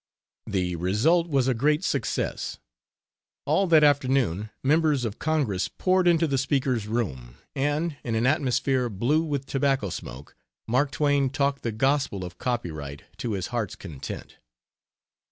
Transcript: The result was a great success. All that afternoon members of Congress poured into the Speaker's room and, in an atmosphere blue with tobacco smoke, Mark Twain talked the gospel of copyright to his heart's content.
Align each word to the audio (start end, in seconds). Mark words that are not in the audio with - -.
The 0.47 0.75
result 0.77 1.27
was 1.27 1.47
a 1.47 1.53
great 1.53 1.83
success. 1.83 2.57
All 3.45 3.67
that 3.67 3.83
afternoon 3.83 4.49
members 4.63 5.05
of 5.05 5.19
Congress 5.19 5.67
poured 5.67 6.07
into 6.07 6.25
the 6.25 6.39
Speaker's 6.39 6.87
room 6.87 7.35
and, 7.55 7.97
in 8.03 8.15
an 8.15 8.25
atmosphere 8.25 8.89
blue 8.89 9.21
with 9.21 9.45
tobacco 9.45 9.91
smoke, 9.91 10.35
Mark 10.67 10.89
Twain 10.89 11.29
talked 11.29 11.61
the 11.61 11.71
gospel 11.71 12.25
of 12.25 12.39
copyright 12.39 13.03
to 13.17 13.33
his 13.33 13.49
heart's 13.53 13.75
content. 13.75 14.37